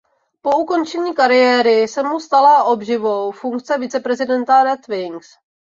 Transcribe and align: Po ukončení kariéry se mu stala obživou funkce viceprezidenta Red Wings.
Po 0.41 0.57
ukončení 0.57 1.13
kariéry 1.15 1.87
se 1.87 2.03
mu 2.03 2.19
stala 2.19 2.63
obživou 2.63 3.31
funkce 3.31 3.77
viceprezidenta 3.77 4.63
Red 4.63 4.87
Wings. 4.87 5.29